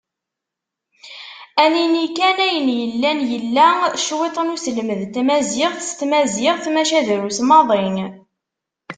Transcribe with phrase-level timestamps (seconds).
[1.63, 3.67] Ad nini kan ayen yellan, yella
[4.05, 7.87] cwiṭ n uselmed n tmaziɣt s tmaziɣt, maca drus maḍi.